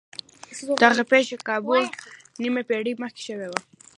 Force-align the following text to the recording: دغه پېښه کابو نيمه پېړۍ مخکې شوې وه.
دغه 0.83 1.03
پېښه 1.11 1.35
کابو 1.47 1.75
نيمه 2.41 2.61
پېړۍ 2.69 2.93
مخکې 3.03 3.21
شوې 3.27 3.47
وه. 3.51 3.59